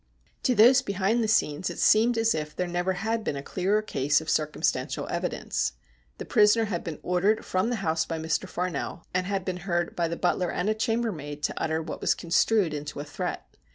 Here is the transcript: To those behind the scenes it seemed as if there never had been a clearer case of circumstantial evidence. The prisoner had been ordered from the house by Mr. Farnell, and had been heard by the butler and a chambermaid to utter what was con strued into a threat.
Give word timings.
To 0.41 0.55
those 0.55 0.81
behind 0.81 1.23
the 1.23 1.27
scenes 1.27 1.69
it 1.69 1.77
seemed 1.77 2.17
as 2.17 2.33
if 2.33 2.55
there 2.55 2.65
never 2.65 2.93
had 2.93 3.23
been 3.23 3.35
a 3.35 3.43
clearer 3.43 3.83
case 3.83 4.19
of 4.19 4.31
circumstantial 4.31 5.07
evidence. 5.11 5.73
The 6.17 6.25
prisoner 6.25 6.65
had 6.65 6.83
been 6.83 6.97
ordered 7.03 7.45
from 7.45 7.69
the 7.69 7.75
house 7.85 8.03
by 8.03 8.17
Mr. 8.17 8.49
Farnell, 8.49 9.05
and 9.13 9.27
had 9.27 9.45
been 9.45 9.57
heard 9.57 9.95
by 9.95 10.07
the 10.07 10.17
butler 10.17 10.49
and 10.51 10.67
a 10.69 10.73
chambermaid 10.73 11.43
to 11.43 11.61
utter 11.61 11.83
what 11.83 12.01
was 12.01 12.15
con 12.15 12.31
strued 12.31 12.73
into 12.73 12.99
a 12.99 13.03
threat. 13.05 13.45